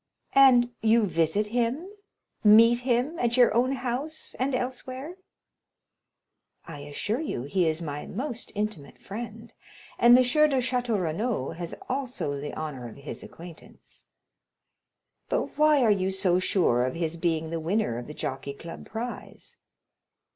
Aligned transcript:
"And 0.33 0.71
you 0.81 1.05
visit 1.05 1.45
him?—meet 1.45 2.79
him 2.79 3.19
at 3.19 3.37
your 3.37 3.53
own 3.53 3.73
house 3.73 4.33
and 4.39 4.55
elsewhere?" 4.55 5.17
"I 6.65 6.79
assure 6.79 7.19
you 7.21 7.43
he 7.43 7.67
is 7.67 7.83
my 7.83 8.07
most 8.07 8.51
intimate 8.55 8.97
friend, 8.99 9.53
and 9.99 10.17
M. 10.17 10.23
de 10.23 10.29
Château 10.57 10.99
Renaud 10.99 11.51
has 11.51 11.75
also 11.87 12.35
the 12.41 12.55
honor 12.55 12.89
of 12.89 12.95
his 12.95 13.21
acquaintance." 13.21 14.05
"But 15.29 15.55
why 15.55 15.83
are 15.83 15.91
you 15.91 16.09
so 16.09 16.39
sure 16.39 16.83
of 16.83 16.95
his 16.95 17.15
being 17.15 17.51
the 17.51 17.59
winner 17.59 17.99
of 17.99 18.07
the 18.07 18.15
Jockey 18.15 18.53
Club 18.53 18.87
prize?" 18.87 19.55